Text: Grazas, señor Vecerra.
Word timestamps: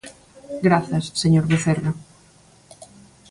Grazas, 0.67 1.05
señor 1.21 1.45
Vecerra. 1.51 1.91